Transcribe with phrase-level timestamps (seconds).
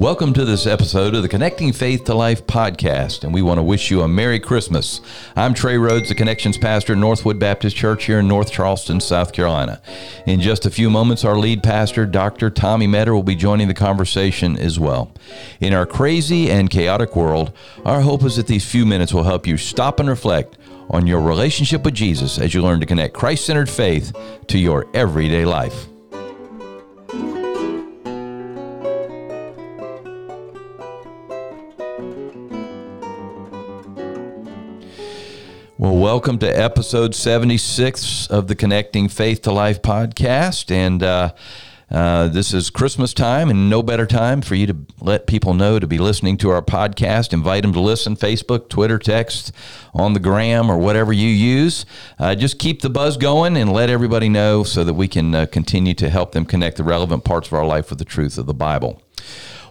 [0.00, 3.62] Welcome to this episode of the Connecting Faith to Life podcast, and we want to
[3.62, 5.02] wish you a Merry Christmas.
[5.36, 9.82] I'm Trey Rhodes, the Connections Pastor Northwood Baptist Church here in North Charleston, South Carolina.
[10.26, 12.48] In just a few moments, our lead pastor, Dr.
[12.48, 15.12] Tommy Metter, will be joining the conversation as well.
[15.60, 17.52] In our crazy and chaotic world,
[17.84, 20.56] our hope is that these few minutes will help you stop and reflect
[20.88, 24.86] on your relationship with Jesus as you learn to connect Christ centered faith to your
[24.94, 25.89] everyday life.
[35.80, 40.70] Well, welcome to episode 76 of the Connecting Faith to Life podcast.
[40.70, 41.32] And uh,
[41.90, 45.78] uh, this is Christmas time, and no better time for you to let people know
[45.78, 47.32] to be listening to our podcast.
[47.32, 49.52] Invite them to listen Facebook, Twitter, text,
[49.94, 51.86] on the gram, or whatever you use.
[52.18, 55.46] Uh, just keep the buzz going and let everybody know so that we can uh,
[55.46, 58.44] continue to help them connect the relevant parts of our life with the truth of
[58.44, 59.00] the Bible.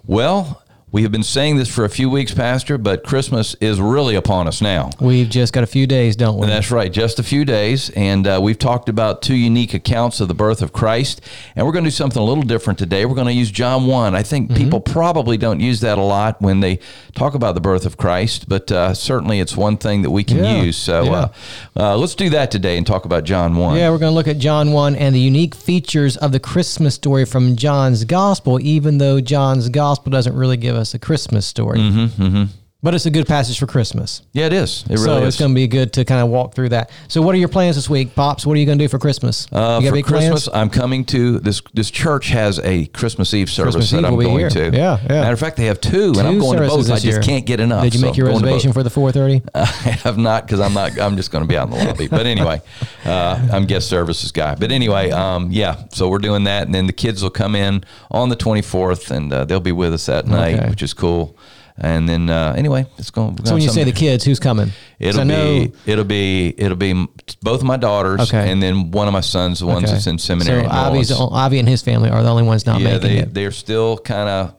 [0.08, 4.16] Well, we have been saying this for a few weeks, Pastor, but Christmas is really
[4.16, 4.90] upon us now.
[5.00, 6.48] We've just got a few days, don't we?
[6.48, 7.92] That's right, just a few days.
[7.92, 11.22] And uh, we've talked about two unique accounts of the birth of Christ.
[11.56, 13.06] And we're going to do something a little different today.
[13.06, 14.16] We're going to use John 1.
[14.16, 14.64] I think mm-hmm.
[14.64, 16.80] people probably don't use that a lot when they
[17.14, 20.38] talk about the birth of Christ, but uh, certainly it's one thing that we can
[20.38, 20.62] yeah.
[20.64, 20.78] use.
[20.78, 21.12] So yeah.
[21.12, 21.30] uh,
[21.76, 23.78] uh let's do that today and talk about John 1.
[23.78, 26.95] Yeah, we're going to look at John 1 and the unique features of the Christmas
[26.95, 31.80] story from John's Gospel, even though John's Gospel doesn't really give us a Christmas story.
[31.80, 32.44] Mm-hmm, mm-hmm.
[32.81, 34.22] But it's a good passage for Christmas.
[34.31, 34.83] Yeah, it is.
[34.83, 35.27] It really so is.
[35.27, 36.91] it's going to be good to kind of walk through that.
[37.09, 38.45] So, what are your plans this week, Pops?
[38.45, 39.47] What are you going to do for Christmas?
[39.52, 40.49] Uh, for Christmas, plans?
[40.49, 41.61] I'm coming to this.
[41.73, 44.49] This church has a Christmas Eve service Christmas that Eve I'm going here.
[44.49, 44.77] to.
[44.77, 45.08] Yeah, yeah.
[45.08, 46.89] Matter of fact, they have two, two and I'm going to both.
[46.89, 47.21] I just year.
[47.21, 47.83] can't get enough.
[47.83, 49.49] Did you make so your reservation for the 4:30?
[49.55, 50.97] I have not because I'm not.
[50.97, 52.08] I'm just going to be out in the lobby.
[52.08, 52.61] But anyway,
[53.03, 54.55] uh, I'm guest services guy.
[54.55, 55.83] But anyway, um, yeah.
[55.91, 59.33] So we're doing that, and then the kids will come in on the 24th, and
[59.33, 60.70] uh, they'll be with us that night, okay.
[60.70, 61.36] which is cool.
[61.82, 63.38] And then uh, anyway, it's going.
[63.45, 64.72] So when you say the kids, who's coming?
[65.00, 67.08] It'll be it'll be it'll be
[67.42, 68.52] both of my daughters, okay.
[68.52, 69.94] and then one of my sons, the ones okay.
[69.94, 70.66] that's in seminary.
[70.66, 73.34] So Avi's, Avi and his family are the only ones not yeah, making they, it.
[73.34, 74.56] They're still kind of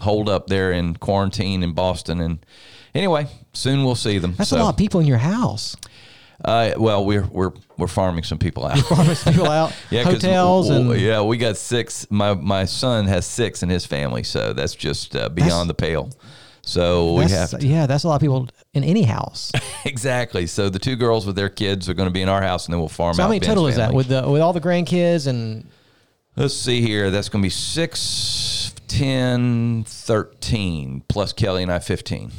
[0.00, 2.44] holed up there in quarantine in Boston, and
[2.92, 4.34] anyway, soon we'll see them.
[4.36, 4.56] That's so.
[4.56, 5.76] a lot of people in your house.
[6.44, 8.78] Uh, well, we're we're we're farming some people out.
[8.78, 9.74] Farming some people out.
[9.90, 12.08] yeah, hotels we, and yeah, we got six.
[12.10, 16.10] My my son has six in his family, so that's just uh, beyond the pale.
[16.64, 19.50] So we have to, yeah, that's a lot of people in any house.
[19.84, 20.46] exactly.
[20.46, 22.72] So the two girls with their kids are going to be in our house, and
[22.72, 23.14] then we'll farm.
[23.14, 23.72] So how many Ben's total family.
[23.72, 25.66] is that with the with all the grandkids and?
[26.36, 27.10] Let's see here.
[27.10, 32.32] That's going to be six, 10, 13, plus Kelly and I, 15.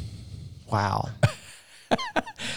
[0.71, 1.09] Wow.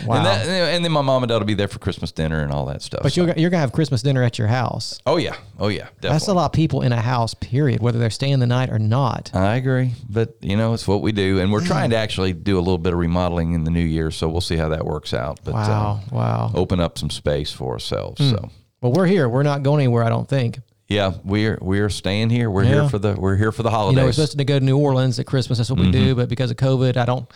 [0.06, 0.16] Wow.
[0.16, 2.52] And, that, and, then my mom and dad will be there for Christmas dinner and
[2.52, 3.02] all that stuff.
[3.02, 3.22] But so.
[3.24, 4.98] you're, you're going to have Christmas dinner at your house.
[5.06, 5.36] Oh, yeah.
[5.58, 5.84] Oh, yeah.
[5.84, 6.08] Definitely.
[6.10, 8.78] That's a lot of people in a house, period, whether they're staying the night or
[8.78, 9.30] not.
[9.34, 9.92] I agree.
[10.08, 11.40] But, you know, it's what we do.
[11.40, 14.10] And we're trying to actually do a little bit of remodeling in the new year.
[14.10, 15.40] So we'll see how that works out.
[15.44, 16.00] But, wow.
[16.10, 16.52] Uh, wow.
[16.54, 18.20] Open up some space for ourselves.
[18.20, 18.30] Mm.
[18.30, 18.50] So.
[18.80, 19.28] Well, we're here.
[19.28, 20.58] We're not going anywhere, I don't think.
[20.88, 22.48] Yeah, we're we're staying here.
[22.48, 22.70] We're yeah.
[22.70, 23.96] here for the we're here for the holidays.
[23.96, 25.58] You know, we're supposed to go to New Orleans at Christmas.
[25.58, 25.90] That's what mm-hmm.
[25.90, 26.14] we do.
[26.14, 27.28] But because of COVID, I don't.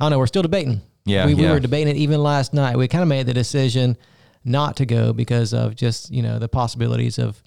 [0.00, 0.18] I don't know.
[0.18, 0.80] We're still debating.
[1.06, 1.48] Yeah, we, yeah.
[1.48, 2.76] we were debating it even last night.
[2.76, 3.96] We kind of made the decision
[4.44, 7.42] not to go because of just you know the possibilities of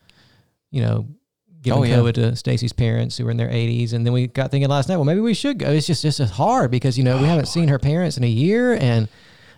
[0.71, 1.07] you know
[1.61, 1.97] giving oh, yeah.
[1.97, 4.87] COVID to Stacy's parents who were in their 80s, and then we got thinking last
[4.87, 5.69] night, well, maybe we should go.
[5.69, 7.49] It's just just hard because you know we oh, haven't boy.
[7.49, 9.07] seen her parents in a year, and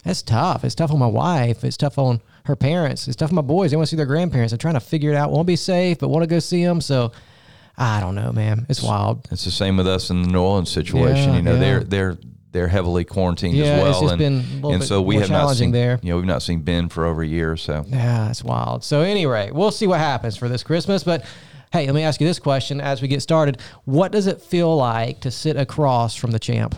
[0.03, 0.63] that's tough.
[0.63, 1.63] It's tough on my wife.
[1.63, 3.07] It's tough on her parents.
[3.07, 3.71] It's tough on my boys.
[3.71, 4.51] They want to see their grandparents.
[4.51, 5.31] I'm trying to figure it out.
[5.31, 6.81] Won't be safe, but want to go see them.
[6.81, 7.11] So.
[7.77, 8.67] I don't know, man.
[8.69, 9.27] It's wild.
[9.31, 11.29] It's the same with us in the New Orleans situation.
[11.29, 11.59] Yeah, you know, yeah.
[11.59, 12.17] they're they're
[12.51, 13.89] they're heavily quarantined yeah, as well.
[13.91, 15.99] It's just and, been and so we have not seen there.
[16.01, 17.55] You know, we've not seen Ben for over a year.
[17.57, 18.83] So yeah, it's wild.
[18.83, 21.03] So anyway, we'll see what happens for this Christmas.
[21.03, 21.25] But
[21.71, 24.75] hey, let me ask you this question as we get started: What does it feel
[24.75, 26.75] like to sit across from the champ?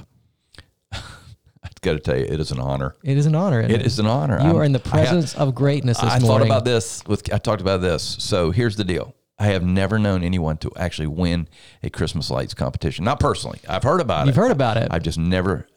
[0.91, 2.95] I've got to tell you, it is an honor.
[3.03, 3.61] It is an honor.
[3.61, 4.39] It, it is an honor.
[4.39, 5.99] You I'm, are in the presence have, of greatness.
[5.99, 6.27] I morning.
[6.27, 7.33] thought about this with.
[7.33, 8.03] I talked about this.
[8.03, 9.15] So here's the deal.
[9.39, 11.47] I have never known anyone to actually win
[11.81, 13.03] a Christmas lights competition.
[13.03, 13.59] Not personally.
[13.67, 14.39] I've heard about You've it.
[14.39, 14.87] You've heard about it.
[14.91, 15.67] I've just never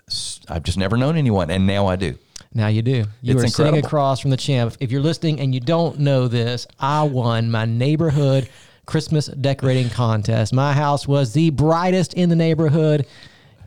[0.48, 2.16] I've just never known anyone and now I do.
[2.54, 3.04] Now you do.
[3.22, 3.48] You it's are incredible.
[3.48, 4.76] sitting across from the champ.
[4.80, 8.48] If you're listening and you don't know this, I won my neighborhood
[8.86, 10.52] Christmas decorating contest.
[10.52, 13.06] My house was the brightest in the neighborhood.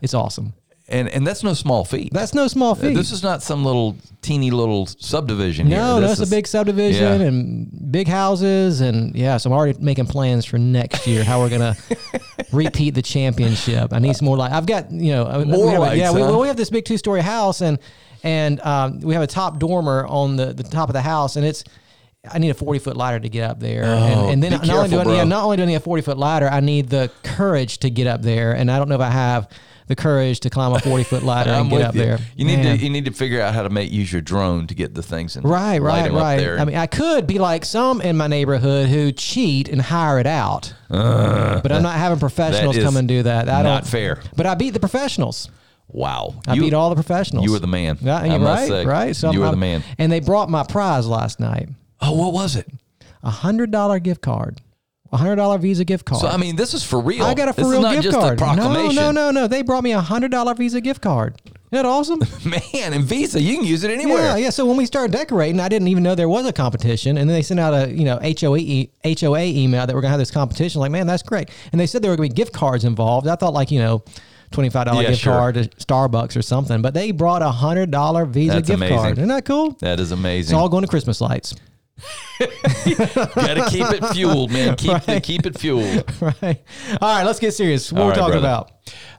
[0.00, 0.54] It's awesome
[0.90, 2.12] and and that's no small feat.
[2.12, 2.94] That's no small feat.
[2.94, 5.68] This is not some little teeny little subdivision.
[5.68, 6.08] No, here.
[6.08, 7.26] that's is, a big subdivision yeah.
[7.26, 9.36] and big houses, and yeah.
[9.36, 11.76] So I'm already making plans for next year how we're gonna
[12.52, 13.92] repeat the championship.
[13.92, 14.52] I need some more light.
[14.52, 16.32] I've got you know more we lights, Yeah, huh?
[16.32, 17.78] we, we have this big two story house, and
[18.22, 21.46] and um, we have a top dormer on the the top of the house, and
[21.46, 21.64] it's
[22.30, 23.84] I need a 40 foot ladder to get up there.
[23.84, 25.76] Oh, and, and, then not, careful, only do I, yeah, not only do I need
[25.76, 28.52] a 40 foot ladder, I need the courage to get up there.
[28.54, 29.48] And I don't know if I have
[29.90, 32.00] the courage to climb a 40 foot ladder and get up you.
[32.00, 32.18] there.
[32.36, 32.78] You need Man.
[32.78, 35.02] to you need to figure out how to make use your drone to get the
[35.02, 35.42] things in.
[35.42, 36.58] Right, right, right.
[36.58, 40.26] I mean, I could be like some in my neighborhood who cheat and hire it
[40.26, 40.72] out.
[40.88, 43.48] Uh, but I'm not having professionals come and do that.
[43.48, 44.22] I not fair.
[44.36, 45.50] But I beat the professionals.
[45.88, 46.40] Wow.
[46.46, 47.44] I you, beat all the professionals.
[47.44, 47.98] You were the man.
[48.00, 49.16] Yeah, you're right, say, right.
[49.16, 49.82] So you I'm, were the man.
[49.98, 51.68] And they brought my prize last night.
[52.00, 52.68] Oh, what was it?
[53.22, 54.60] A hundred dollar gift card.
[55.12, 56.20] A hundred dollar Visa gift card.
[56.20, 57.24] So I mean, this is for real.
[57.24, 58.38] I got a for this real gift card.
[58.38, 58.94] proclamation.
[58.94, 59.46] No, no, no, no.
[59.48, 61.40] They brought me a hundred dollar Visa gift card.
[61.44, 62.20] Isn't that awesome?
[62.44, 64.18] Man, and Visa, you can use it anywhere.
[64.18, 64.50] Yeah, yeah.
[64.50, 67.34] So when we started decorating, I didn't even know there was a competition, and then
[67.34, 70.80] they sent out a you know HOA HOA email that we're gonna have this competition.
[70.80, 71.50] Like, man, that's great.
[71.72, 73.26] And they said there were gonna be gift cards involved.
[73.26, 74.04] I thought like you know.
[74.52, 75.32] $25 yeah, gift sure.
[75.32, 78.96] card to Starbucks or something, but they brought a $100 Visa That's gift amazing.
[78.98, 79.18] card.
[79.18, 79.76] Isn't that cool?
[79.78, 80.56] That is amazing.
[80.56, 81.54] It's all going to Christmas lights.
[82.38, 84.76] Got to keep it fueled, man.
[84.80, 85.02] Keep right.
[85.02, 86.04] the, keep it fueled.
[86.20, 86.62] Right.
[87.00, 87.24] All right.
[87.24, 87.92] Let's get serious.
[87.92, 88.70] What we're talking about.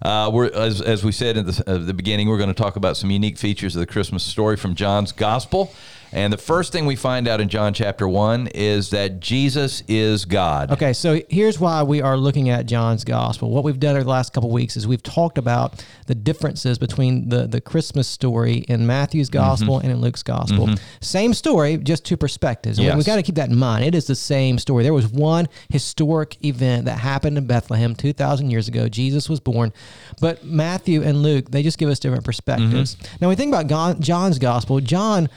[0.02, 2.76] Uh, we're as, as we said at the, uh, the beginning, we're going to talk
[2.76, 5.74] about some unique features of the Christmas story from John's Gospel.
[6.14, 10.26] And the first thing we find out in John chapter 1 is that Jesus is
[10.26, 10.72] God.
[10.72, 13.50] Okay, so here's why we are looking at John's gospel.
[13.50, 17.30] What we've done over the last couple weeks is we've talked about the differences between
[17.30, 19.40] the, the Christmas story in Matthew's mm-hmm.
[19.40, 19.86] gospel mm-hmm.
[19.86, 20.68] and in Luke's gospel.
[20.68, 20.84] Mm-hmm.
[21.00, 22.78] Same story, just two perspectives.
[22.78, 22.96] Yes.
[22.96, 23.86] We've got to keep that in mind.
[23.86, 24.84] It is the same story.
[24.84, 28.90] There was one historic event that happened in Bethlehem 2,000 years ago.
[28.90, 29.72] Jesus was born.
[30.20, 32.96] But Matthew and Luke, they just give us different perspectives.
[32.96, 33.18] Mm-hmm.
[33.22, 35.30] Now, when we think about John's gospel, John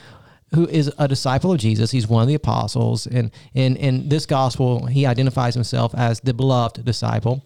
[0.55, 1.91] who is a disciple of Jesus.
[1.91, 3.05] He's one of the apostles.
[3.07, 7.45] And in, in this gospel, he identifies himself as the beloved disciple.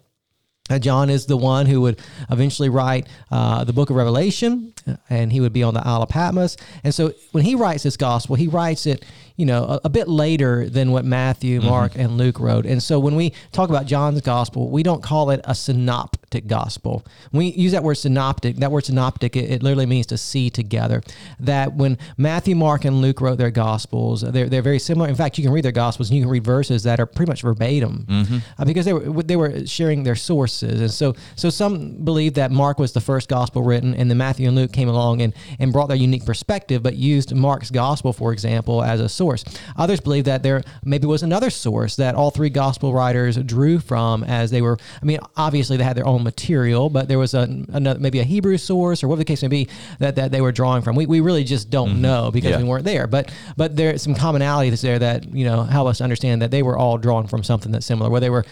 [0.78, 4.72] John is the one who would eventually write uh, the book of Revelation,
[5.08, 6.56] and he would be on the Isle of Patmos.
[6.84, 9.04] And so when he writes this gospel, he writes it
[9.40, 11.68] you know, a, a bit later than what Matthew, mm-hmm.
[11.70, 12.02] Mark, mm-hmm.
[12.02, 12.66] and Luke wrote.
[12.66, 17.06] And so when we talk about John's gospel, we don't call it a synoptic gospel.
[17.30, 20.50] When we use that word synoptic, that word synoptic, it, it literally means to see
[20.50, 21.00] together.
[21.40, 25.08] That when Matthew, Mark, and Luke wrote their gospels, they're, they're very similar.
[25.08, 27.30] In fact, you can read their gospels and you can read verses that are pretty
[27.30, 28.38] much verbatim mm-hmm.
[28.58, 30.82] uh, because they were, they were sharing their sources.
[30.82, 34.48] And so, so some believe that Mark was the first gospel written and then Matthew
[34.48, 38.32] and Luke came along and, and brought their unique perspective, but used Mark's gospel, for
[38.32, 39.44] example, as a source.
[39.76, 44.24] Others believe that there maybe was another source that all three gospel writers drew from
[44.24, 44.78] as they were.
[45.00, 48.24] I mean, obviously they had their own material, but there was a another, maybe a
[48.24, 49.68] Hebrew source or whatever the case may be
[49.98, 50.96] that, that they were drawing from.
[50.96, 52.02] We, we really just don't mm-hmm.
[52.02, 52.58] know because yeah.
[52.58, 53.06] we weren't there.
[53.06, 56.76] But but there's some commonalities there that you know help us understand that they were
[56.76, 58.44] all drawn from something that's similar, where they were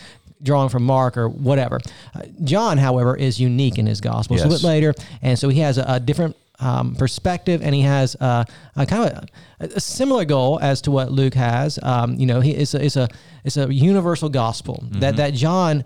[0.42, 1.80] drawing from Mark or whatever.
[2.14, 4.36] Uh, John, however, is unique in his gospel.
[4.36, 4.44] Yes.
[4.44, 7.82] a little bit later, and so he has a, a different um, perspective, and he
[7.82, 8.44] has uh,
[8.76, 9.28] a kind of
[9.60, 11.78] a, a, similar goal as to what Luke has.
[11.82, 13.08] Um, you know, he it's a, it's a
[13.44, 15.00] it's a universal gospel mm-hmm.
[15.00, 15.84] that that John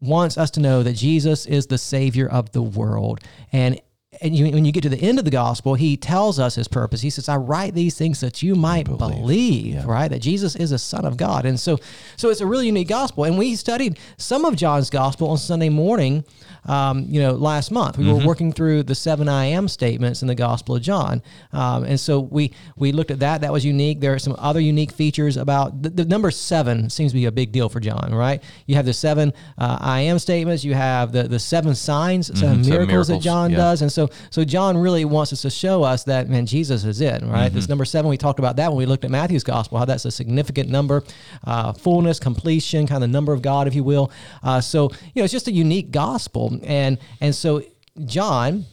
[0.00, 3.20] wants us to know that Jesus is the Savior of the world,
[3.52, 3.80] and
[4.22, 6.68] and you, when you get to the end of the gospel, he tells us his
[6.68, 7.00] purpose.
[7.00, 9.84] He says, "I write these things that you might believe, believe yeah.
[9.86, 10.08] right?
[10.08, 11.78] That Jesus is a Son of God." And so,
[12.16, 13.24] so it's a really unique gospel.
[13.24, 16.24] And we studied some of John's gospel on Sunday morning.
[16.66, 18.18] Um, you know, last month we mm-hmm.
[18.18, 21.22] were working through the seven I am statements in the Gospel of John,
[21.54, 23.40] um, and so we we looked at that.
[23.40, 24.00] That was unique.
[24.00, 26.90] There are some other unique features about the, the number seven.
[26.90, 28.42] Seems to be a big deal for John, right?
[28.66, 30.62] You have the seven uh, I am statements.
[30.62, 32.46] You have the the seven signs, 7 mm-hmm.
[32.46, 33.56] miracles, seven miracles that John yeah.
[33.56, 37.00] does, and so so John really wants us to show us that man Jesus is
[37.00, 37.46] it right.
[37.46, 37.54] Mm-hmm.
[37.54, 40.04] This number seven we talked about that when we looked at Matthew's gospel how that's
[40.04, 41.02] a significant number,
[41.44, 44.10] uh, fullness, completion, kind of the number of God if you will.
[44.42, 47.62] Uh, so you know it's just a unique gospel and and so
[48.04, 48.64] John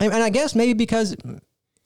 [0.00, 1.16] and, and I guess maybe because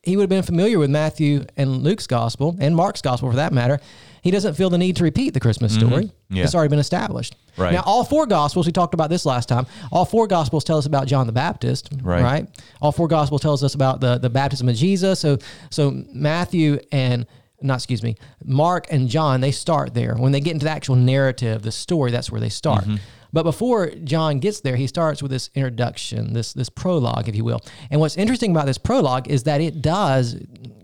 [0.02, 3.52] he would have been familiar with Matthew and Luke's gospel and Mark's gospel for that
[3.52, 3.80] matter
[4.22, 5.88] he doesn't feel the need to repeat the Christmas mm-hmm.
[5.88, 6.04] story.
[6.04, 6.36] Mm-hmm.
[6.36, 6.44] Yeah.
[6.44, 7.36] It's already been established.
[7.56, 7.72] Right.
[7.72, 10.86] Now, all four Gospels, we talked about this last time, all four Gospels tell us
[10.86, 12.22] about John the Baptist, right?
[12.22, 12.62] right?
[12.80, 15.20] All four Gospels tells us about the, the baptism of Jesus.
[15.20, 15.38] So,
[15.70, 17.26] so Matthew and
[17.60, 20.14] not excuse me, Mark and John, they start there.
[20.14, 22.84] When they get into the actual narrative, the story, that's where they start.
[22.84, 22.96] Mm-hmm.
[23.32, 27.44] But before John gets there, he starts with this introduction, this this prologue, if you
[27.44, 27.60] will.
[27.90, 30.36] And what's interesting about this prologue is that it does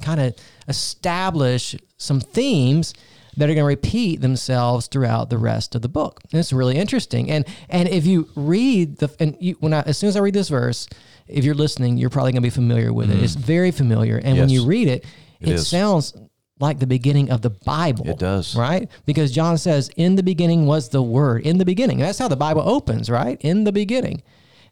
[0.03, 0.37] kind of
[0.69, 2.93] establish some themes
[3.37, 6.21] that are going to repeat themselves throughout the rest of the book.
[6.31, 7.31] And it's really interesting.
[7.31, 10.35] And and if you read the and you, when I, as soon as I read
[10.35, 10.89] this verse,
[11.27, 13.17] if you're listening, you're probably going to be familiar with mm.
[13.17, 13.23] it.
[13.23, 14.17] It's very familiar.
[14.17, 14.41] And yes.
[14.41, 15.05] when you read it,
[15.41, 16.15] it, it sounds
[16.61, 18.09] like the beginning of the Bible.
[18.09, 18.57] It does.
[18.57, 18.91] Right?
[19.07, 21.47] Because John says, In the beginning was the Word.
[21.47, 21.99] In the beginning.
[21.99, 23.39] That's how the Bible opens, right?
[23.41, 24.23] In the beginning.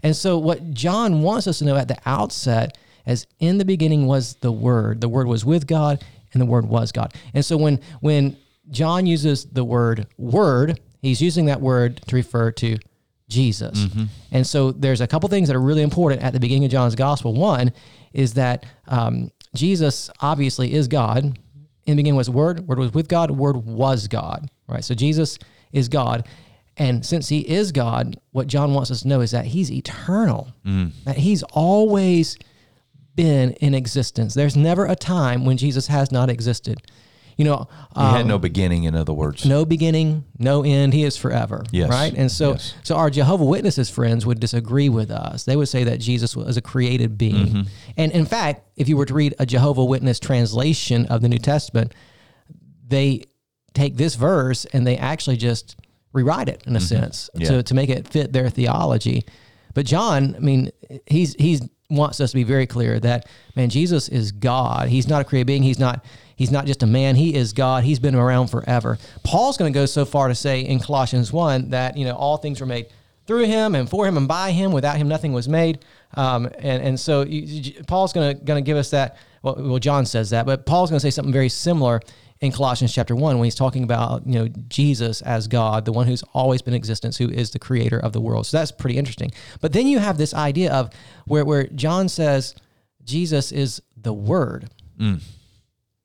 [0.02, 2.76] And so, what John wants us to know at the outset
[3.06, 5.00] is in the beginning was the Word.
[5.00, 7.14] The Word was with God, and the Word was God.
[7.34, 8.36] And so, when, when
[8.70, 10.80] John uses the word word.
[11.00, 12.78] He's using that word to refer to
[13.28, 13.78] Jesus.
[13.78, 14.04] Mm-hmm.
[14.30, 16.94] And so there's a couple things that are really important at the beginning of John's
[16.94, 17.34] gospel.
[17.34, 17.72] One
[18.12, 21.24] is that um, Jesus obviously is God.
[21.24, 21.36] In
[21.86, 24.84] the beginning was Word, Word was with God, Word was God, right?
[24.84, 25.38] So Jesus
[25.72, 26.28] is God.
[26.76, 30.48] And since he is God, what John wants us to know is that he's eternal,
[30.64, 30.92] mm.
[31.04, 32.38] that he's always
[33.14, 34.32] been in existence.
[34.32, 36.80] There's never a time when Jesus has not existed.
[37.42, 38.84] You know, um, he had no beginning.
[38.84, 40.94] In other words, no beginning, no end.
[40.94, 41.64] He is forever.
[41.72, 41.90] Yes.
[41.90, 42.14] Right.
[42.14, 42.74] And so, yes.
[42.84, 45.42] so our Jehovah Witnesses friends would disagree with us.
[45.42, 47.46] They would say that Jesus was a created being.
[47.46, 47.62] Mm-hmm.
[47.96, 51.40] And in fact, if you were to read a Jehovah Witness translation of the New
[51.40, 51.92] Testament,
[52.86, 53.24] they
[53.74, 55.74] take this verse and they actually just
[56.12, 56.86] rewrite it in a mm-hmm.
[56.86, 57.48] sense yeah.
[57.48, 59.24] to to make it fit their theology.
[59.74, 60.70] But John, I mean,
[61.08, 64.88] he's he's wants us to be very clear that man, Jesus is God.
[64.88, 65.64] He's not a created being.
[65.64, 66.04] He's not
[66.36, 67.16] he's not just a man.
[67.16, 67.84] He is God.
[67.84, 68.98] He's been around forever.
[69.22, 72.36] Paul's going to go so far to say in Colossians one that you know all
[72.36, 72.86] things were made
[73.26, 74.72] through him and for him and by him.
[74.72, 75.84] Without him, nothing was made.
[76.14, 79.16] Um, and and so you, Paul's going to give us that.
[79.42, 82.00] Well, well, John says that, but Paul's going to say something very similar
[82.42, 86.08] in Colossians chapter 1 when he's talking about, you know, Jesus as God, the one
[86.08, 88.46] who's always been existence, who is the creator of the world.
[88.46, 89.30] So that's pretty interesting.
[89.60, 90.90] But then you have this idea of
[91.24, 92.56] where, where John says
[93.04, 94.68] Jesus is the Word.
[94.98, 95.22] Mm.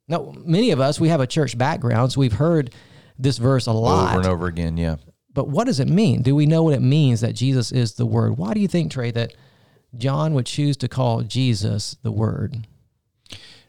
[0.08, 2.74] Now, many of us, we have a church background, so we've heard
[3.20, 4.10] this verse a lot.
[4.10, 4.98] Over and over again, yeah.
[5.34, 6.22] But what does it mean?
[6.22, 8.38] Do we know what it means that Jesus is the Word?
[8.38, 9.34] Why do you think, Trey, that
[9.96, 12.68] John would choose to call Jesus the Word?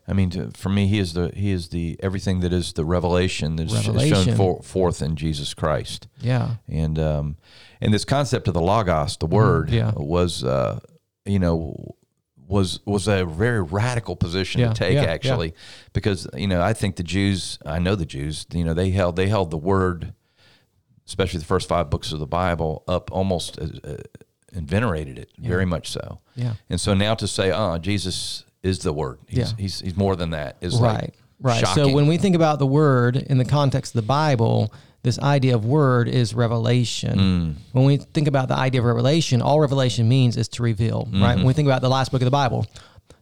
[0.06, 2.84] I mean, to, for me, he is the he is the everything that is the
[2.86, 6.08] revelation that is shown for, forth in Jesus Christ.
[6.20, 7.36] Yeah, and um,
[7.82, 9.36] and this concept of the logos, the mm-hmm.
[9.36, 9.92] word, yeah.
[9.94, 10.80] was uh,
[11.26, 11.94] you know
[12.48, 15.54] was was a very radical position yeah, to take yeah, actually, yeah.
[15.92, 19.16] because you know I think the Jews, I know the Jews, you know they held
[19.16, 20.14] they held the word,
[21.06, 23.58] especially the first five books of the Bible, up almost.
[23.58, 23.98] Uh,
[24.54, 26.20] and venerated it very much so.
[26.34, 26.54] Yeah.
[26.70, 29.18] And so now to say, oh, Jesus is the word.
[29.26, 29.56] He's, yeah.
[29.58, 30.56] he's, he's more than that.
[30.62, 31.02] Is right.
[31.02, 31.60] Like right.
[31.60, 31.84] Shocking.
[31.84, 35.54] So when we think about the word in the context of the Bible, this idea
[35.54, 37.18] of word is revelation.
[37.18, 37.54] Mm.
[37.72, 41.22] When we think about the idea of revelation, all revelation means is to reveal, mm-hmm.
[41.22, 41.36] right?
[41.36, 42.66] When we think about the last book of the Bible,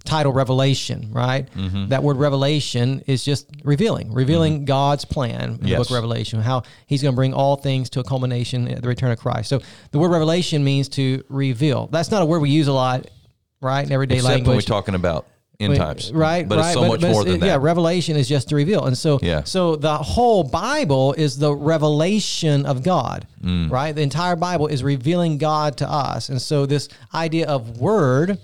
[0.04, 1.52] title Revelation, right?
[1.52, 1.88] Mm-hmm.
[1.88, 4.64] That word revelation is just revealing, revealing mm-hmm.
[4.64, 5.70] God's plan in yes.
[5.70, 8.82] the book of Revelation, how he's going to bring all things to a culmination at
[8.82, 9.48] the return of Christ.
[9.48, 11.88] So the word revelation means to reveal.
[11.88, 13.06] That's not a word we use a lot
[13.60, 13.86] right?
[13.86, 14.46] In everyday Except language.
[14.46, 15.26] when we're talking about
[15.60, 16.48] end times, right?
[16.48, 17.46] But right, it's so but, much but more than that.
[17.46, 19.44] Yeah, Revelation is just to reveal, and so yeah.
[19.44, 23.70] so the whole Bible is the revelation of God, mm.
[23.70, 23.94] right?
[23.94, 28.38] The entire Bible is revealing God to us, and so this idea of word.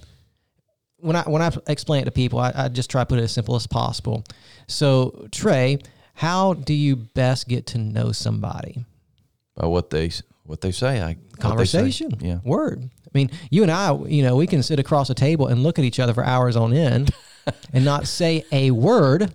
[0.99, 3.23] When I when I explain it to people, I, I just try to put it
[3.23, 4.25] as simple as possible.
[4.69, 5.79] So Trey,
[6.15, 8.85] how do you best get to know somebody?
[9.57, 10.13] By what they
[10.45, 11.03] what they say.
[11.03, 12.21] I conversation.
[12.21, 12.29] Say.
[12.29, 12.91] Yeah, word.
[13.15, 15.79] I mean, you and I, you know, we can sit across a table and look
[15.79, 17.13] at each other for hours on end
[17.73, 19.35] and not say a word.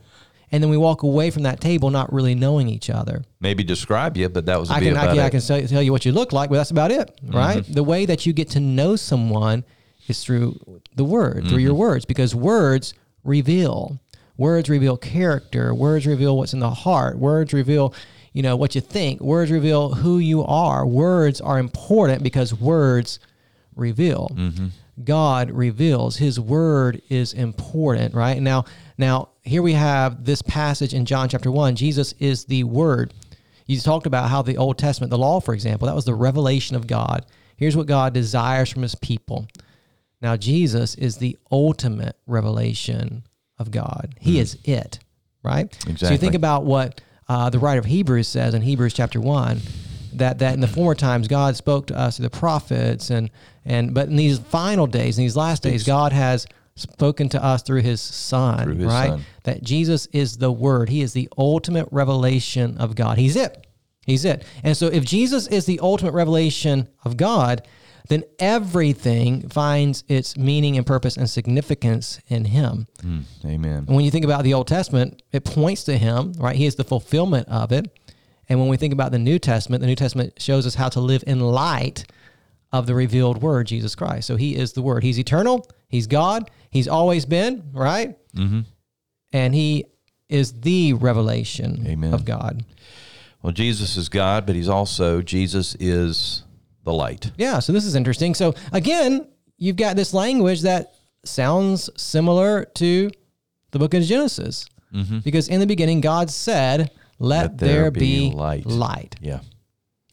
[0.52, 3.24] And then we walk away from that table not really knowing each other.
[3.42, 6.06] Maybe describe you, but that was I can, I can, I can tell you what
[6.06, 7.64] you look like, but that's about it, right?
[7.64, 7.74] Mm-hmm.
[7.74, 9.66] The way that you get to know someone
[10.08, 11.50] is through the word, mm-hmm.
[11.50, 11.80] through your mm-hmm.
[11.80, 12.94] words, because words
[13.26, 14.00] reveal.
[14.38, 15.74] Words reveal character.
[15.74, 17.18] Words reveal what's in the heart.
[17.18, 17.94] Words reveal,
[18.34, 19.20] you know, what you think.
[19.20, 20.86] Words reveal who you are.
[20.86, 23.20] Words are important because words
[23.78, 24.32] reveal.
[24.34, 24.68] Mm-hmm.
[25.04, 26.18] God reveals.
[26.18, 28.42] His word is important, right?
[28.42, 28.66] Now,
[28.98, 31.76] now here we have this passage in John chapter 1.
[31.76, 33.14] Jesus is the word.
[33.68, 36.76] You talked about how the Old Testament, the law, for example, that was the revelation
[36.76, 37.26] of God.
[37.58, 39.48] Here's what God desires from his people.
[40.22, 43.24] Now, Jesus is the ultimate revelation
[43.60, 44.16] of God.
[44.20, 44.42] He mm.
[44.42, 45.00] is it,
[45.44, 45.66] right?
[45.66, 46.08] Exactly.
[46.08, 49.60] So you think about what uh, the writer of Hebrews says in Hebrews chapter 1
[50.14, 53.30] that that in the former times God spoke to us through the prophets and
[53.68, 57.64] and but in these final days, in these last days, God has spoken to us
[57.64, 59.10] through his son, through his right?
[59.10, 59.26] Son.
[59.44, 60.90] That Jesus is the word.
[60.90, 63.18] He is the ultimate revelation of God.
[63.18, 63.68] He's it.
[64.06, 64.46] He's it.
[64.64, 67.68] And so if Jesus is the ultimate revelation of God,
[68.08, 72.88] then everything finds its meaning and purpose and significance in him.
[73.04, 73.86] Mm, amen.
[73.86, 76.56] And when you think about the Old Testament, it points to him, right?
[76.56, 77.92] He is the fulfillment of it.
[78.48, 81.02] And when we think about the New Testament, the New Testament shows us how to
[81.02, 82.06] live in light
[82.72, 84.28] of the revealed word, Jesus Christ.
[84.28, 85.04] So he is the word.
[85.04, 85.68] He's eternal.
[85.88, 86.52] He's God.
[86.70, 88.18] He's always been, right?
[88.36, 88.62] Mm-hmm.
[89.34, 89.86] And he
[90.30, 92.14] is the revelation Amen.
[92.14, 92.66] of God.
[93.42, 96.44] Well, Jesus is God, but he's also, Jesus is
[96.84, 97.32] the light.
[97.38, 97.60] Yeah.
[97.60, 98.34] So this is interesting.
[98.34, 103.10] So again, you've got this language that sounds similar to
[103.72, 104.68] the book of Genesis.
[104.94, 105.20] Mm-hmm.
[105.20, 108.66] Because in the beginning, God said, let, let there, there, be, light.
[108.66, 109.16] light.
[109.22, 109.40] Yeah.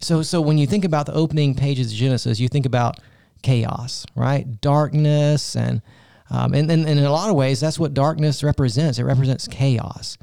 [0.04, 3.00] So so when you think about the opening pages of Genesis, you think about
[3.42, 4.60] chaos, right?
[4.60, 5.82] Darkness and
[6.30, 8.98] um, and, and, and in a lot of ways, that's what darkness represents.
[8.98, 10.16] It represents chaos.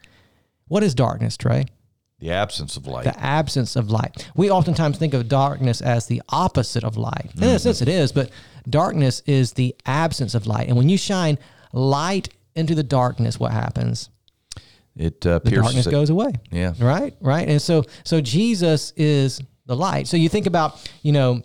[0.68, 1.66] What is darkness, Trey?
[2.20, 3.06] The absence of light.
[3.06, 4.30] The absence of light.
[4.36, 7.32] We oftentimes think of darkness as the opposite of light.
[7.34, 7.44] Mm-hmm.
[7.44, 8.30] In a sense, it is, but
[8.70, 10.68] darkness is the absence of light.
[10.68, 11.38] And when you shine
[11.72, 14.10] light into the darkness, what happens?
[14.96, 15.92] It uh, the darkness it.
[15.92, 16.34] goes away.
[16.52, 16.74] Yeah.
[16.80, 17.16] Right.
[17.22, 17.48] Right.
[17.48, 20.08] And so, so Jesus is the light.
[20.08, 21.42] So you think about, you know,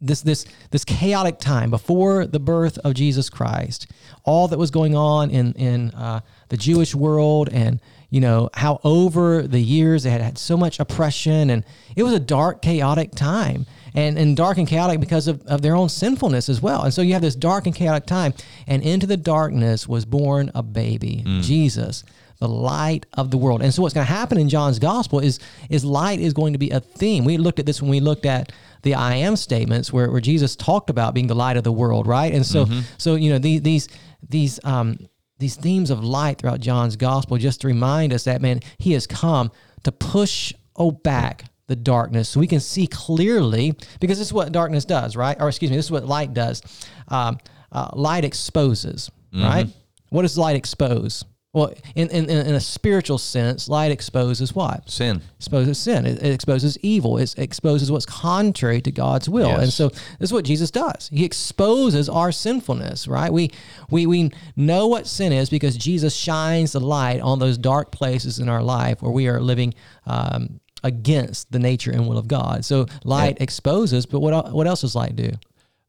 [0.00, 3.90] this this this chaotic time before the birth of Jesus Christ,
[4.24, 7.80] all that was going on in in uh, the Jewish world, and
[8.10, 11.64] you know how over the years they had had so much oppression, and
[11.96, 13.64] it was a dark, chaotic time,
[13.94, 16.82] and and dark and chaotic because of, of their own sinfulness as well.
[16.82, 18.34] And so you have this dark and chaotic time,
[18.66, 21.42] and into the darkness was born a baby, mm.
[21.42, 22.04] Jesus
[22.38, 23.62] the light of the world.
[23.62, 25.38] And so what's going to happen in John's gospel is
[25.70, 27.24] is light is going to be a theme.
[27.24, 28.52] We looked at this when we looked at
[28.82, 32.06] the I am statements where, where Jesus talked about being the light of the world,
[32.06, 32.32] right?
[32.32, 32.80] And so mm-hmm.
[32.98, 33.88] so you know these these
[34.28, 34.98] these um
[35.38, 39.06] these themes of light throughout John's gospel just to remind us that man he has
[39.06, 39.50] come
[39.84, 44.52] to push oh back the darkness so we can see clearly because this is what
[44.52, 45.36] darkness does, right?
[45.40, 46.62] Or excuse me, this is what light does.
[47.08, 47.38] Um,
[47.72, 49.44] uh, light exposes, mm-hmm.
[49.44, 49.66] right?
[50.10, 51.24] What does light expose?
[51.56, 54.90] Well, in, in, in a spiritual sense, light exposes what?
[54.90, 55.22] Sin.
[55.38, 56.04] Exposes sin.
[56.04, 57.16] It, it exposes evil.
[57.16, 59.48] It exposes what's contrary to God's will.
[59.48, 59.62] Yes.
[59.62, 61.08] And so this is what Jesus does.
[61.10, 63.32] He exposes our sinfulness, right?
[63.32, 63.52] We,
[63.88, 68.38] we, we know what sin is because Jesus shines the light on those dark places
[68.38, 69.72] in our life where we are living
[70.04, 72.66] um, against the nature and will of God.
[72.66, 73.44] So light yeah.
[73.44, 75.30] exposes, but what, what else does light do?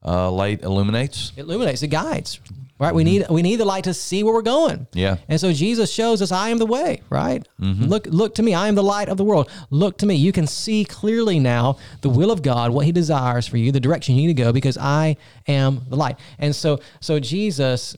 [0.05, 1.33] Uh, light illuminates.
[1.35, 1.83] It illuminates.
[1.83, 2.39] It guides.
[2.79, 2.89] Right.
[2.89, 2.95] Mm-hmm.
[2.95, 4.87] We need we need the light to see where we're going.
[4.93, 5.17] Yeah.
[5.27, 7.01] And so Jesus shows us, I am the way.
[7.09, 7.47] Right.
[7.59, 7.85] Mm-hmm.
[7.85, 8.53] Look look to me.
[8.53, 9.49] I am the light of the world.
[9.71, 10.15] Look to me.
[10.15, 13.79] You can see clearly now the will of God, what He desires for you, the
[13.79, 16.19] direction you need to go, because I am the light.
[16.37, 17.95] And so so Jesus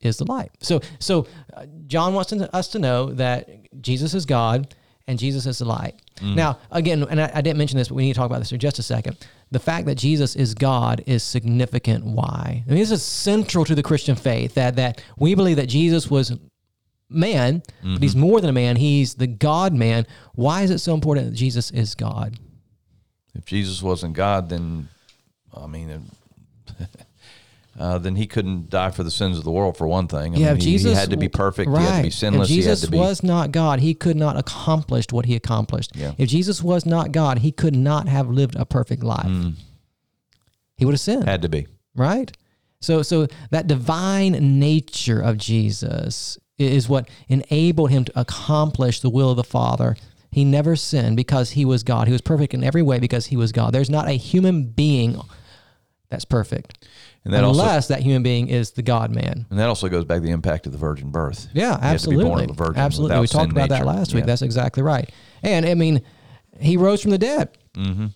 [0.00, 0.50] is the light.
[0.60, 3.48] So so uh, John wants us to know that
[3.82, 4.74] Jesus is God
[5.06, 6.00] and Jesus is the light.
[6.20, 6.36] Mm.
[6.36, 8.50] Now, again, and I, I, didn't mention this, but we need to talk about this
[8.50, 9.16] for just a second.
[9.52, 12.04] The fact that Jesus is God is significant.
[12.04, 12.64] Why?
[12.66, 16.10] I mean, this is central to the Christian faith that that we believe that Jesus
[16.10, 16.32] was
[17.08, 17.94] man, mm-hmm.
[17.94, 18.76] but he's more than a man.
[18.76, 20.06] He's the God man.
[20.34, 22.38] Why is it so important that Jesus is God?
[23.34, 24.88] If Jesus wasn't God, then
[25.54, 26.10] I mean.
[27.78, 30.34] Uh, then he couldn't die for the sins of the world for one thing.
[30.34, 31.70] I yeah, mean, he, Jesus he had to be perfect.
[31.70, 31.80] Right.
[31.80, 32.50] He had to be sinless.
[32.50, 35.96] If Jesus be, was not God, he could not accomplish what he accomplished.
[35.96, 36.12] Yeah.
[36.18, 39.26] If Jesus was not God, he could not have lived a perfect life.
[39.26, 39.54] Mm.
[40.76, 41.24] He would have sinned.
[41.24, 42.30] Had to be right.
[42.80, 49.30] So, so that divine nature of Jesus is what enabled him to accomplish the will
[49.30, 49.96] of the Father.
[50.30, 52.06] He never sinned because he was God.
[52.08, 53.72] He was perfect in every way because he was God.
[53.72, 55.20] There's not a human being
[56.12, 56.86] that's perfect.
[57.24, 59.46] And that unless also, that human being is the God man.
[59.48, 61.48] And that also goes back to the impact of the virgin birth.
[61.54, 62.48] Yeah, absolutely.
[62.76, 63.20] absolutely.
[63.20, 63.84] We talked about nature.
[63.84, 64.22] that last week.
[64.22, 64.26] Yeah.
[64.26, 65.08] That's exactly right.
[65.42, 66.02] And I mean,
[66.58, 67.56] he rose from the dead.
[67.74, 68.06] Mm-hmm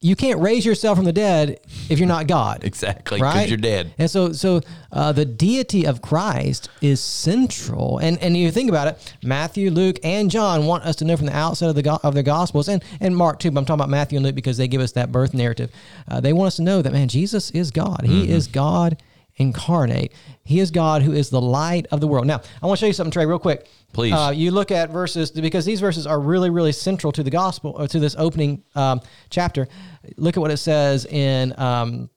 [0.00, 1.58] you can't raise yourself from the dead
[1.88, 2.62] if you're not God.
[2.62, 3.48] exactly, because right?
[3.48, 3.92] you're dead.
[3.98, 4.60] And so, so
[4.92, 7.98] uh, the deity of Christ is central.
[7.98, 11.26] And and you think about it, Matthew, Luke, and John want us to know from
[11.26, 13.50] the outset of the of their Gospels, and and Mark too.
[13.50, 15.72] But I'm talking about Matthew and Luke because they give us that birth narrative.
[16.06, 18.02] Uh, they want us to know that man, Jesus is God.
[18.04, 18.32] He mm-hmm.
[18.32, 19.02] is God
[19.38, 20.12] incarnate.
[20.44, 22.26] He is God who is the light of the world.
[22.26, 23.68] Now, I want to show you something, Trey, real quick.
[23.92, 24.12] Please.
[24.12, 27.72] Uh, you look at verses because these verses are really, really central to the gospel
[27.76, 29.68] or uh, to this opening um, chapter.
[30.16, 32.10] Look at what it says in um,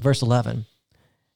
[0.00, 0.66] verse 11.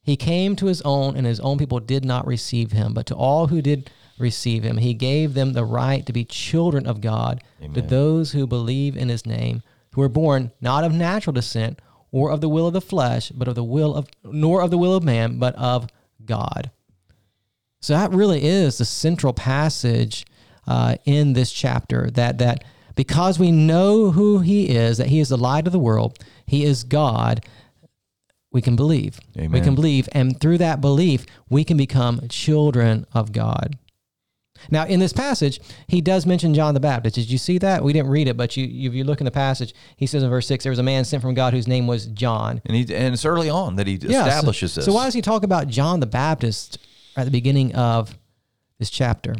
[0.02, 2.94] He came to his own, and his own people did not receive him.
[2.94, 6.86] But to all who did receive him, he gave them the right to be children
[6.86, 7.74] of God, Amen.
[7.74, 9.62] to those who believe in his name,
[9.92, 11.80] who were born not of natural descent
[12.12, 14.78] or of the will of the flesh, but of the will of, nor of the
[14.78, 15.88] will of man, but of
[16.24, 16.70] God.
[17.80, 20.26] So that really is the central passage
[20.66, 22.10] uh, in this chapter.
[22.10, 25.78] That that because we know who He is, that He is the light of the
[25.78, 27.44] world, He is God.
[28.52, 29.20] We can believe.
[29.36, 29.52] Amen.
[29.52, 33.78] We can believe, and through that belief, we can become children of God.
[34.70, 37.14] Now, in this passage, he does mention John the Baptist.
[37.14, 37.82] Did you see that?
[37.82, 40.30] We didn't read it, but you, if you look in the passage, he says in
[40.30, 42.60] verse 6, there was a man sent from God whose name was John.
[42.64, 44.86] And, he, and it's early on that he yeah, establishes so, this.
[44.86, 46.78] So, why does he talk about John the Baptist
[47.16, 48.16] at the beginning of
[48.78, 49.34] this chapter?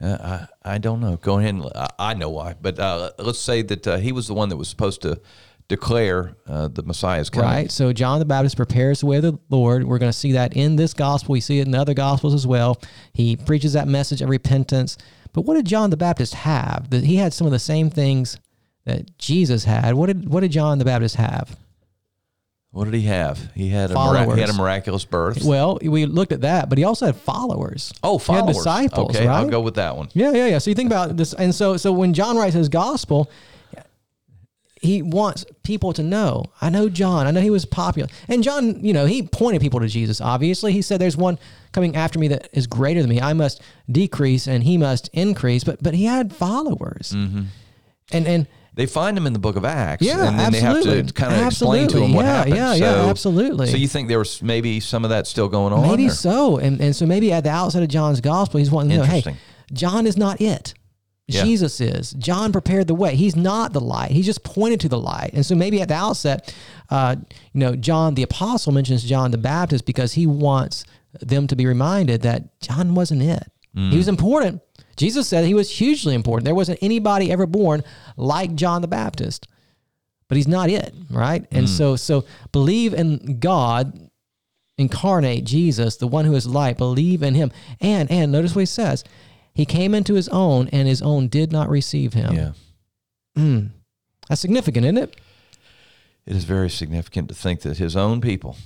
[0.00, 1.16] Uh, I, I don't know.
[1.16, 4.26] Go ahead and I, I know why, but uh, let's say that uh, he was
[4.26, 5.20] the one that was supposed to
[5.68, 7.48] declare uh, the Messiah is coming.
[7.48, 7.70] Right.
[7.70, 9.84] So John the Baptist prepares the way of the Lord.
[9.84, 11.32] We're going to see that in this gospel.
[11.32, 12.80] We see it in other gospels as well.
[13.12, 14.98] He preaches that message of repentance.
[15.32, 16.90] But what did John the Baptist have?
[16.90, 18.38] That he had some of the same things
[18.84, 19.94] that Jesus had.
[19.94, 21.56] What did what did John the Baptist have?
[22.70, 23.52] What did he have?
[23.54, 25.44] He had a mirac- he had a miraculous birth.
[25.44, 27.92] Well, we looked at that, but he also had followers.
[28.02, 28.42] Oh, followers.
[28.42, 29.16] He had disciples.
[29.16, 29.36] Okay, right?
[29.36, 30.08] I'll go with that one.
[30.12, 30.58] Yeah, yeah, yeah.
[30.58, 33.30] So you think about this, and so so when John writes his gospel,
[34.84, 36.44] he wants people to know.
[36.60, 37.26] I know John.
[37.26, 40.20] I know he was popular, and John, you know, he pointed people to Jesus.
[40.20, 41.38] Obviously, he said, "There's one
[41.72, 43.20] coming after me that is greater than me.
[43.20, 47.44] I must decrease, and he must increase." But but he had followers, mm-hmm.
[48.12, 50.04] and and they find him in the book of Acts.
[50.04, 50.90] Yeah, and then absolutely.
[50.90, 52.56] they have to kind of explain to him what yeah, happened.
[52.56, 53.66] Yeah, so, yeah, absolutely.
[53.68, 55.82] So you think there was maybe some of that still going on?
[55.82, 56.10] Maybe or?
[56.10, 56.58] so.
[56.58, 59.36] And and so maybe at the outset of John's gospel, he's wanting to know, hey,
[59.72, 60.74] John is not it.
[61.26, 61.42] Yeah.
[61.44, 62.12] Jesus is.
[62.12, 63.16] John prepared the way.
[63.16, 64.10] He's not the light.
[64.10, 65.30] He just pointed to the light.
[65.32, 66.54] And so maybe at the outset,
[66.90, 67.16] uh,
[67.52, 70.84] you know, John the apostle mentions John the Baptist because he wants
[71.20, 73.50] them to be reminded that John wasn't it.
[73.74, 73.90] Mm.
[73.90, 74.60] He was important,
[74.96, 76.44] Jesus said he was hugely important.
[76.44, 77.82] There wasn't anybody ever born
[78.16, 79.46] like John the Baptist,
[80.28, 81.44] but he's not it, right?
[81.50, 81.68] And mm.
[81.68, 84.10] so, so believe in God,
[84.78, 86.78] incarnate Jesus, the one who is light.
[86.78, 89.04] Believe in Him, and and notice what he says:
[89.54, 92.34] He came into His own, and His own did not receive Him.
[92.34, 92.52] Yeah,
[93.36, 93.70] mm.
[94.28, 95.16] that's significant, isn't it?
[96.26, 98.56] It is very significant to think that His own people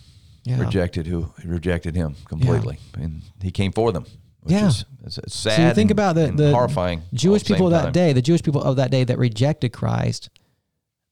[0.44, 0.60] yeah.
[0.60, 3.04] rejected who rejected Him completely, yeah.
[3.04, 4.06] and He came for them
[4.46, 4.68] yeah.
[4.68, 5.56] Is, it's, sad.
[5.56, 7.92] So you think and, about the, the horrifying Jewish people of that time.
[7.92, 10.30] day, the Jewish people of that day that rejected Christ.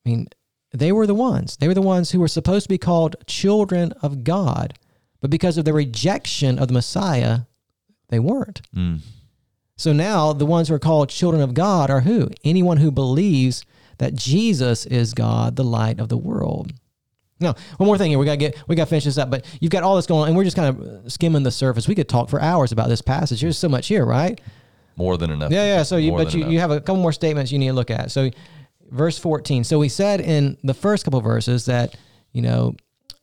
[0.05, 0.29] I mean,
[0.73, 1.57] they were the ones.
[1.57, 4.79] They were the ones who were supposed to be called children of God,
[5.21, 7.41] but because of the rejection of the Messiah,
[8.09, 8.63] they weren't.
[8.75, 9.01] Mm.
[9.77, 12.31] So now the ones who are called children of God are who?
[12.45, 13.65] Anyone who believes
[13.99, 16.73] that Jesus is God, the light of the world.
[17.39, 18.19] Now, one more thing here.
[18.19, 19.31] We gotta get we gotta finish this up.
[19.31, 21.87] But you've got all this going on, and we're just kind of skimming the surface.
[21.87, 23.43] We could talk for hours about this passage.
[23.43, 24.41] There's so much here, right?
[24.97, 25.53] More than enough.
[25.53, 25.83] Yeah, yeah.
[25.83, 28.11] So you, but you, you have a couple more statements you need to look at.
[28.11, 28.31] So,
[28.91, 29.65] verse 14.
[29.65, 31.95] So we said in the first couple verses that
[32.33, 32.75] you know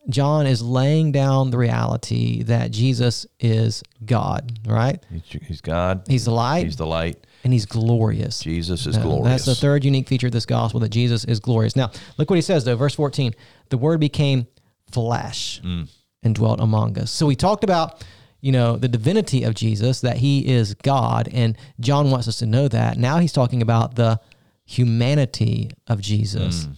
[0.09, 5.03] John is laying down the reality that Jesus is God, right?
[5.23, 6.03] He's God.
[6.07, 6.65] He's the light.
[6.65, 8.39] He's the light and he's glorious.
[8.39, 9.27] Jesus is uh, glorious.
[9.27, 11.75] That's the third unique feature of this gospel that Jesus is glorious.
[11.75, 13.33] Now, look what he says though, verse 14.
[13.69, 14.47] The word became
[14.91, 15.89] flesh mm.
[16.21, 17.11] and dwelt among us.
[17.11, 18.03] So we talked about
[18.41, 22.45] you know the divinity of Jesus that he is God and John wants us to
[22.45, 22.97] know that.
[22.97, 24.19] Now he's talking about the
[24.65, 26.65] humanity of Jesus.
[26.65, 26.75] Mm.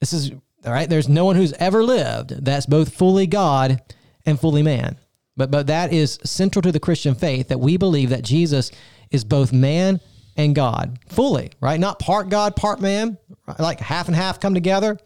[0.00, 0.32] This is
[0.66, 3.80] all right, there's no one who's ever lived that's both fully God
[4.24, 4.98] and fully man.
[5.36, 8.70] But but that is central to the Christian faith that we believe that Jesus
[9.10, 10.00] is both man
[10.36, 11.78] and God fully, right?
[11.78, 13.18] Not part God, part man,
[13.58, 14.98] like half and half come together.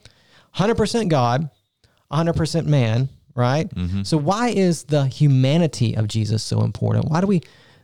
[0.56, 1.48] 100% God,
[2.10, 3.72] 100% man, right?
[3.72, 4.02] Mm-hmm.
[4.02, 7.08] So why is the humanity of Jesus so important?
[7.08, 7.42] Why do we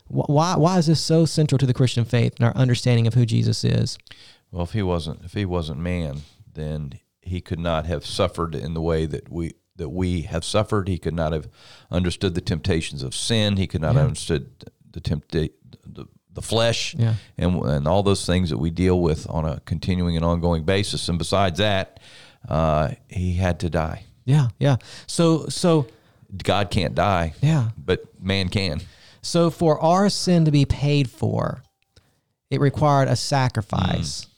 [0.09, 3.27] why why is this so central to the Christian faith and our understanding of who
[3.27, 3.99] Jesus is?
[4.51, 6.23] Well, if he wasn't if he wasn't man,
[6.55, 6.93] then
[7.27, 10.89] he could not have suffered in the way that we that we have suffered.
[10.89, 11.49] He could not have
[11.91, 13.57] understood the temptations of sin.
[13.57, 14.01] He could not yeah.
[14.01, 15.51] have understood the tempt the,
[16.33, 17.15] the flesh yeah.
[17.37, 21.09] and and all those things that we deal with on a continuing and ongoing basis.
[21.09, 22.01] And besides that,
[22.49, 24.05] uh, he had to die.
[24.25, 24.77] Yeah, yeah.
[25.07, 25.87] So so
[26.43, 27.35] God can't die.
[27.43, 28.81] Yeah, but man can.
[29.23, 31.63] So for our sin to be paid for,
[32.51, 34.25] it required a sacrifice.
[34.25, 34.33] Mm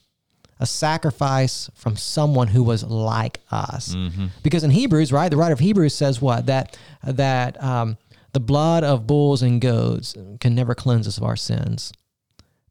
[0.60, 3.94] a sacrifice from someone who was like us.
[3.94, 4.26] Mm-hmm.
[4.42, 7.96] Because in Hebrews, right, the writer of Hebrews says what that that um,
[8.32, 11.92] the blood of bulls and goats can never cleanse us of our sins.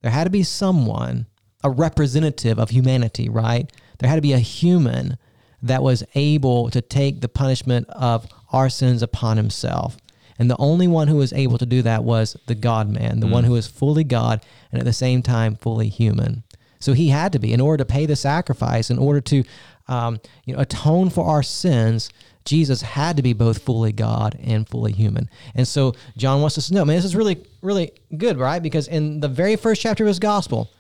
[0.02, 1.26] There had to be someone,
[1.64, 3.72] a representative of humanity, right?
[4.00, 5.18] There had to be a human
[5.62, 9.98] that was able to take the punishment of our sins upon himself.
[10.40, 13.28] And the only one who was able to do that was the God man, the
[13.28, 13.32] mm.
[13.32, 16.44] one who was fully God and at the same time fully human.
[16.80, 19.44] So he had to be in order to pay the sacrifice, in order to
[19.88, 22.10] um, you know atone for our sins.
[22.46, 25.30] Jesus had to be both fully God and fully human.
[25.54, 28.64] And so John wants us to know, man, this is really, really good, right?
[28.64, 30.72] Because in the very first chapter of his gospel,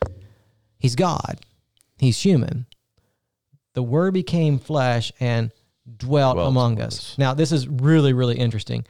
[0.80, 1.42] he's God,
[1.98, 2.68] he's human.
[3.74, 5.52] The word became flesh and
[5.98, 7.00] dwelt, dwelt among us.
[7.00, 7.18] us.
[7.18, 8.86] Now, this is really, really interesting.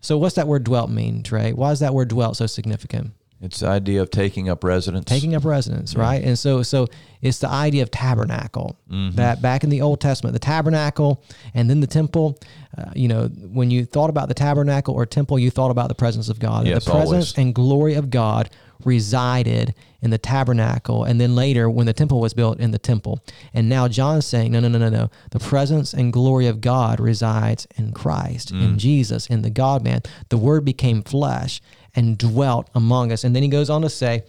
[0.00, 1.52] So, what's that word dwelt mean, Trey?
[1.52, 3.12] Why is that word dwelt so significant?
[3.40, 5.04] It's the idea of taking up residence.
[5.04, 6.00] Taking up residence, yeah.
[6.00, 6.22] right?
[6.22, 6.88] And so so
[7.22, 8.78] it's the idea of tabernacle.
[8.90, 9.16] Mm-hmm.
[9.16, 11.22] That back in the Old Testament, the tabernacle
[11.54, 12.38] and then the temple,
[12.76, 15.94] uh, you know, when you thought about the tabernacle or temple, you thought about the
[15.94, 16.66] presence of God.
[16.66, 17.38] Yes, the presence always.
[17.38, 18.50] and glory of God
[18.84, 23.24] resided in the tabernacle, and then later when the temple was built in the temple.
[23.52, 25.10] And now John's saying, no, no, no, no, no.
[25.30, 28.62] The presence and glory of God resides in Christ, mm.
[28.62, 30.02] in Jesus, in the God man.
[30.28, 31.60] The Word became flesh
[31.98, 33.24] and dwelt among us.
[33.24, 34.22] And then he goes on to say,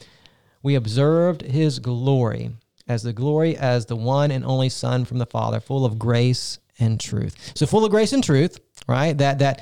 [0.63, 2.49] we observed his glory
[2.87, 6.57] as the glory as the one and only Son from the Father, full of grace
[6.79, 7.51] and truth.
[7.53, 9.15] So full of grace and truth, right?
[9.15, 9.61] That that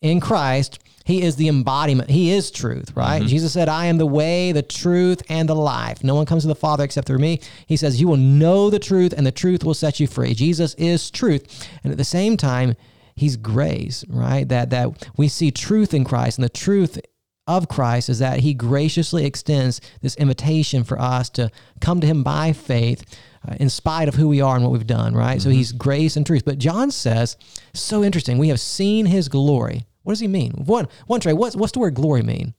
[0.00, 2.08] in Christ, he is the embodiment.
[2.08, 3.18] He is truth, right?
[3.18, 3.28] Mm-hmm.
[3.28, 6.04] Jesus said, I am the way, the truth, and the life.
[6.04, 7.40] No one comes to the Father except through me.
[7.66, 10.32] He says, You will know the truth, and the truth will set you free.
[10.34, 11.68] Jesus is truth.
[11.82, 12.76] And at the same time,
[13.16, 14.48] he's grace, right?
[14.48, 17.00] That that we see truth in Christ, and the truth
[17.48, 22.22] of Christ is that he graciously extends this invitation for us to come to him
[22.22, 25.38] by faith uh, in spite of who we are and what we've done, right?
[25.38, 25.48] Mm-hmm.
[25.48, 26.44] So he's grace and truth.
[26.44, 27.36] But John says,
[27.74, 29.86] so interesting, we have seen his glory.
[30.02, 30.52] What does he mean?
[30.52, 32.54] One, one Trey, what's, what's the word glory mean?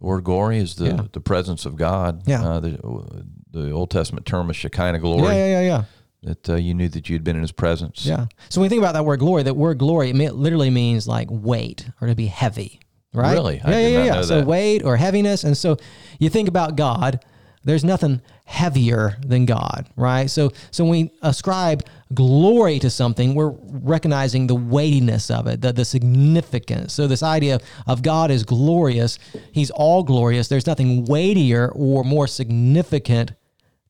[0.00, 1.02] The word glory is the, yeah.
[1.12, 2.22] the presence of God.
[2.26, 2.44] Yeah.
[2.44, 5.22] Uh, the, the Old Testament term is Shekinah glory.
[5.22, 5.84] Yeah, yeah, yeah, yeah.
[6.22, 8.04] That uh, you knew that you'd been in his presence.
[8.04, 8.26] Yeah.
[8.48, 11.28] So when you think about that word glory, that word glory, it literally means like
[11.30, 12.80] weight or to be heavy,
[13.12, 13.32] right?
[13.32, 13.56] Really?
[13.56, 14.04] Yeah, I yeah, yeah.
[14.04, 14.22] yeah.
[14.22, 15.44] So weight or heaviness.
[15.44, 15.76] And so
[16.18, 17.24] you think about God,
[17.64, 20.30] there's nothing heavier than God, right?
[20.30, 25.72] So so when we ascribe glory to something, we're recognizing the weightiness of it, the,
[25.72, 26.94] the significance.
[26.94, 29.18] So this idea of God is glorious,
[29.52, 30.48] he's all glorious.
[30.48, 33.32] There's nothing weightier or more significant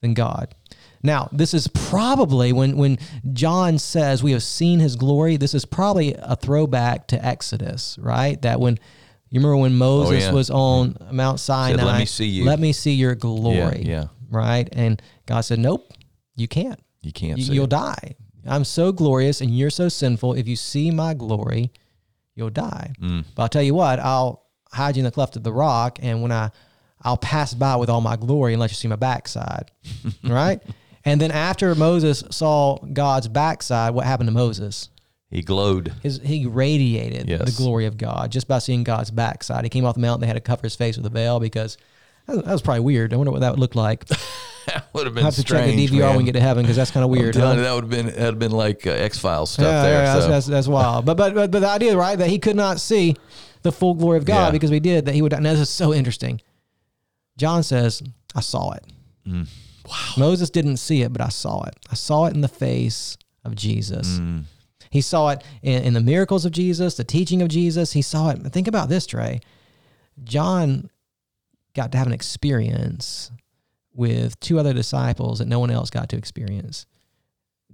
[0.00, 0.54] than God.
[1.02, 2.98] Now, this is probably when, when
[3.33, 8.40] John says we have seen his glory, this is probably a throwback to Exodus, right?
[8.42, 8.78] That when
[9.30, 10.32] you remember when Moses oh, yeah.
[10.32, 12.44] was on Mount Sinai, said, let me see you.
[12.44, 13.82] Let me see your glory.
[13.82, 14.04] Yeah, yeah.
[14.30, 14.68] Right?
[14.72, 15.92] And God said, Nope,
[16.36, 16.80] you can't.
[17.02, 17.38] You can't.
[17.38, 18.16] You, will die.
[18.46, 20.34] I'm so glorious and you're so sinful.
[20.34, 21.72] If you see my glory,
[22.34, 22.92] you'll die.
[23.00, 23.24] Mm.
[23.34, 26.22] But I'll tell you what, I'll hide you in the cleft of the rock, and
[26.22, 26.50] when I
[27.02, 29.70] I'll pass by with all my glory and let you see my backside.
[30.24, 30.60] right?
[31.04, 34.90] And then after Moses saw God's backside, what happened to Moses?
[35.30, 35.92] He glowed.
[36.02, 37.44] His, he radiated yes.
[37.44, 39.64] the glory of God just by seeing God's backside.
[39.64, 40.22] He came off the mountain.
[40.22, 41.76] They had to cover his face with a veil because
[42.26, 43.12] that was probably weird.
[43.12, 44.06] I wonder what that would look like.
[44.66, 45.24] that would have been.
[45.24, 46.08] I have to strange, check the DVR man.
[46.08, 47.34] when we get to heaven because that's kind of weird.
[47.34, 47.54] Huh?
[47.54, 50.02] that would have been that have been like uh, X Files stuff yeah, there.
[50.02, 50.20] Yeah, so.
[50.20, 51.04] that's, that's, that's, wild.
[51.04, 53.16] But, but but but the idea, right, that he could not see
[53.62, 54.50] the full glory of God yeah.
[54.50, 55.32] because we did that he would.
[55.32, 56.40] And this is so interesting.
[57.36, 58.02] John says,
[58.34, 58.84] "I saw it."
[59.26, 59.46] Mm.
[59.86, 59.94] Wow.
[60.18, 61.76] Moses didn't see it, but I saw it.
[61.90, 64.18] I saw it in the face of Jesus.
[64.18, 64.44] Mm.
[64.90, 67.92] He saw it in, in the miracles of Jesus, the teaching of Jesus.
[67.92, 68.38] He saw it.
[68.53, 69.40] Think about this, Trey.
[70.24, 70.90] John
[71.74, 73.31] got to have an experience
[73.94, 76.87] with two other disciples that no one else got to experience.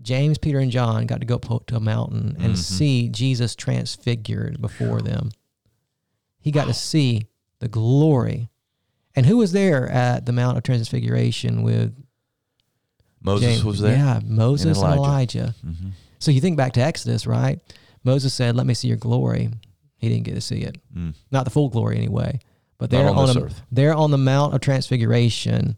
[0.03, 2.55] James, Peter, and John got to go to a mountain and mm-hmm.
[2.55, 5.31] see Jesus transfigured before them.
[6.41, 6.73] He got wow.
[6.73, 7.27] to see
[7.61, 8.51] the glory.
[9.15, 11.95] And who was there at the Mount of Transfiguration with
[13.23, 13.65] Moses James?
[13.65, 13.97] was there?
[13.97, 14.91] Yeah, Moses and Elijah.
[14.91, 15.55] And Elijah.
[15.65, 15.89] Mm-hmm.
[16.25, 17.61] So you think back to Exodus, right?
[18.03, 19.51] Moses said, "Let me see your glory."
[19.97, 21.15] He didn't get to see it, mm.
[21.31, 22.39] not the full glory anyway.
[22.79, 25.77] But there on, on, a, on the Mount of Transfiguration,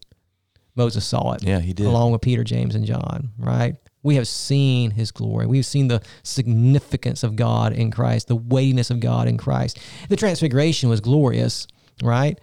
[0.75, 1.43] Moses saw it.
[1.43, 3.29] Yeah, he did, along with Peter, James, and John.
[3.37, 3.75] Right?
[4.03, 5.47] We have seen His glory.
[5.47, 9.79] We've seen the significance of God in Christ, the weightiness of God in Christ.
[10.09, 11.67] The Transfiguration was glorious,
[12.01, 12.39] right?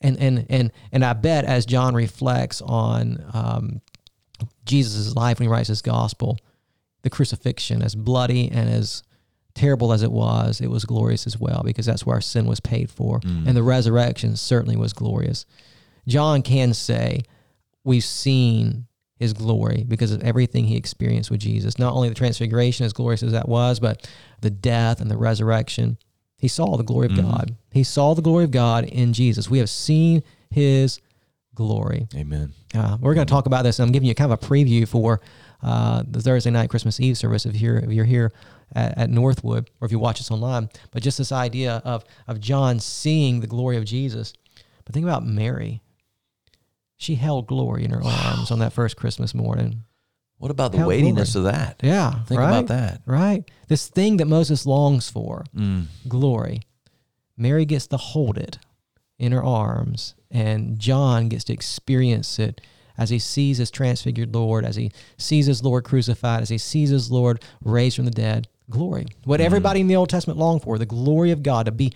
[0.00, 3.80] And and and and I bet as John reflects on um,
[4.64, 6.38] Jesus' life when he writes his gospel,
[7.04, 9.02] the crucifixion, as bloody and as
[9.54, 12.58] terrible as it was, it was glorious as well because that's where our sin was
[12.58, 13.20] paid for.
[13.20, 13.46] Mm.
[13.46, 15.46] And the resurrection certainly was glorious.
[16.08, 17.22] John can say,
[17.84, 18.86] We've seen
[19.16, 21.78] his glory because of everything he experienced with Jesus.
[21.78, 25.98] Not only the transfiguration, as glorious as that was, but the death and the resurrection.
[26.38, 27.30] He saw the glory of mm.
[27.30, 27.54] God.
[27.70, 29.50] He saw the glory of God in Jesus.
[29.50, 31.00] We have seen his
[31.54, 32.08] glory.
[32.14, 32.52] Amen.
[32.74, 33.78] Uh, we're going to talk about this.
[33.78, 35.20] I'm giving you kind of a preview for
[35.64, 38.32] uh, the Thursday night Christmas Eve service if you're if you're here
[38.74, 40.68] at, at, Northwood or if you watch us online.
[40.90, 44.34] But just this idea of of John seeing the glory of Jesus.
[44.84, 45.80] But think about Mary.
[46.96, 48.34] She held glory in her wow.
[48.36, 49.84] arms on that first Christmas morning.
[50.36, 51.48] What about the weightiness glory.
[51.48, 51.80] of that?
[51.82, 52.48] Yeah, think right?
[52.48, 53.00] about that.
[53.06, 55.86] Right, this thing that Moses longs for, mm.
[56.06, 56.60] glory.
[57.36, 58.58] Mary gets to hold it
[59.18, 62.60] in her arms, and John gets to experience it
[62.96, 66.90] as he sees his transfigured Lord, as he sees his Lord crucified, as he sees
[66.90, 68.48] his Lord raised from the dead.
[68.70, 69.06] Glory.
[69.24, 71.92] What mm everybody in the Old Testament longed for, the glory of God, to be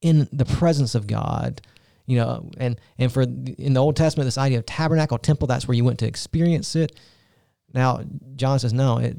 [0.00, 1.60] in the presence of God.
[2.06, 5.68] You know, and and for in the Old Testament, this idea of tabernacle, temple, that's
[5.68, 6.98] where you went to experience it.
[7.74, 8.00] Now,
[8.34, 9.18] John says, no, it,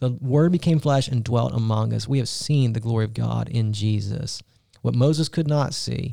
[0.00, 2.06] the Word became flesh and dwelt among us.
[2.06, 4.42] We have seen the glory of God in Jesus.
[4.82, 6.12] What Moses could not see,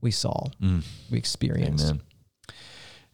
[0.00, 0.82] we saw, mm.
[1.10, 1.84] we experienced.
[1.90, 2.00] Amen.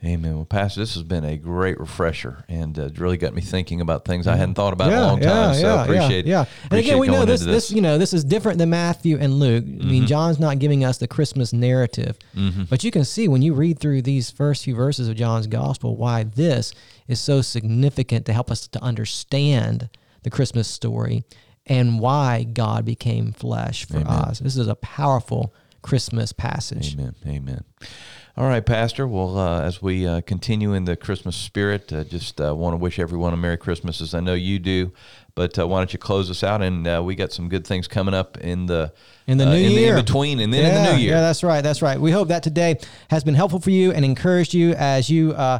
[0.04, 0.36] Amen.
[0.36, 3.80] Well, Pastor, this has been a great refresher, and uh, it really got me thinking
[3.80, 5.26] about things I hadn't thought about yeah, in a long time.
[5.26, 6.68] Yeah, so yeah, appreciate yeah, yeah.
[6.70, 7.72] And again, we know this, this, this.
[7.72, 9.64] You know, this is different than Matthew and Luke.
[9.64, 9.82] Mm-hmm.
[9.82, 10.06] I mean, mm-hmm.
[10.06, 12.64] John's not giving us the Christmas narrative, mm-hmm.
[12.70, 15.96] but you can see when you read through these first few verses of John's Gospel
[15.96, 16.72] why this
[17.08, 19.90] is so significant to help us to understand
[20.22, 21.24] the Christmas story
[21.66, 24.06] and why God became flesh for Amen.
[24.06, 24.38] us.
[24.38, 26.94] This is a powerful Christmas passage.
[26.94, 27.14] Amen.
[27.26, 27.64] Amen.
[28.38, 29.08] All right, Pastor.
[29.08, 32.76] Well, uh, as we uh, continue in the Christmas spirit, uh, just uh, want to
[32.76, 34.92] wish everyone a Merry Christmas, as I know you do.
[35.34, 36.62] But uh, why don't you close us out?
[36.62, 38.92] And uh, we got some good things coming up in the
[39.26, 41.10] in the new in year, the in between, and then yeah, in the new year.
[41.14, 41.62] Yeah, that's right.
[41.62, 42.00] That's right.
[42.00, 42.78] We hope that today
[43.10, 45.32] has been helpful for you and encouraged you as you.
[45.32, 45.58] Uh,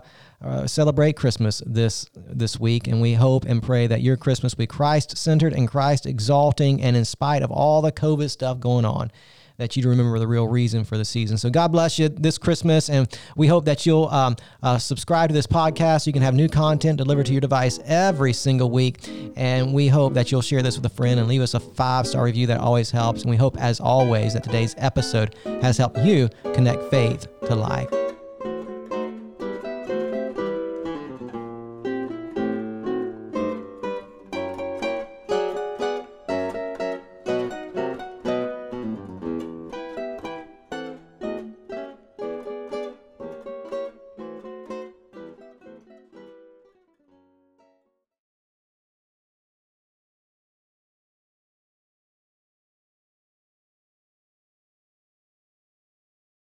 [0.67, 4.67] celebrate Christmas this this week, and we hope and pray that your Christmas will be
[4.69, 9.11] Christ centered and Christ exalting, and in spite of all the COVID stuff going on,
[9.59, 11.37] that you remember the real reason for the season.
[11.37, 15.35] So God bless you this Christmas, and we hope that you'll um, uh, subscribe to
[15.35, 16.03] this podcast.
[16.03, 19.89] So you can have new content delivered to your device every single week, and we
[19.89, 22.47] hope that you'll share this with a friend and leave us a five star review.
[22.47, 23.23] That always helps.
[23.23, 28.08] And we hope, as always, that today's episode has helped you connect faith to life.